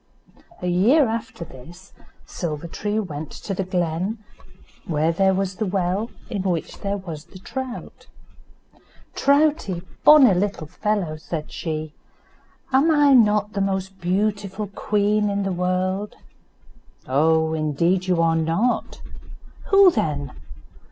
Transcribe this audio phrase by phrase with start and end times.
[0.63, 1.93] A year after this
[2.25, 4.17] Silver tree went to the glen,
[4.87, 8.07] where there was the well in which there was the trout.
[9.13, 11.93] "Troutie, bonny little fellow," said she,
[12.73, 12.87] "am
[13.23, 16.15] not I the most beautiful queen in the world?"
[17.07, 17.53] "Oh!
[17.53, 19.03] indeed you are not."
[19.67, 20.31] "Who then?"